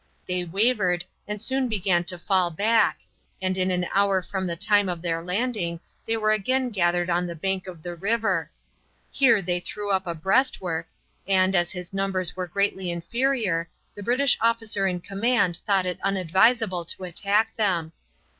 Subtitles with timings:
[0.25, 3.01] They wavered and soon began to fall back,
[3.39, 7.27] and in an hour from the time of their landing they were again gathered on
[7.27, 8.49] the bank of the river.
[9.11, 10.87] Here they threw up a breastwork,
[11.27, 16.83] and, as his numbers were greatly inferior, the British officer in command thought it unadvisable
[16.85, 17.91] to attack them.